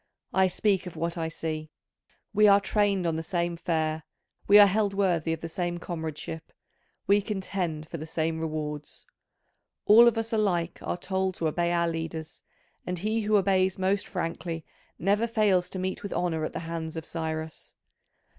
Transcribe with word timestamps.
I 0.33 0.47
speak 0.47 0.87
of 0.87 0.95
what 0.95 1.15
I 1.15 1.27
see: 1.27 1.69
we 2.33 2.47
are 2.47 2.59
trained 2.59 3.05
on 3.05 3.17
the 3.17 3.21
same 3.21 3.55
fare; 3.55 4.01
we 4.47 4.57
are 4.57 4.65
held 4.65 4.95
worthy 4.95 5.31
of 5.31 5.41
the 5.41 5.47
same 5.47 5.77
comradeship; 5.77 6.51
we 7.05 7.21
contend 7.21 7.87
for 7.87 7.97
the 7.99 8.07
same 8.07 8.39
rewards. 8.39 9.05
All 9.85 10.07
of 10.07 10.17
us 10.17 10.33
alike 10.33 10.79
are 10.81 10.97
told 10.97 11.35
to 11.35 11.47
obey 11.47 11.71
our 11.71 11.87
leaders, 11.87 12.41
and 12.83 12.97
he 12.97 13.21
who 13.21 13.37
obeys 13.37 13.77
most 13.77 14.07
frankly 14.07 14.65
never 14.97 15.27
fails 15.27 15.69
to 15.69 15.77
meet 15.77 16.01
with 16.01 16.13
honour 16.13 16.45
at 16.45 16.53
the 16.53 16.61
hands 16.61 16.95
of 16.95 17.05
Cyrus. 17.05 17.75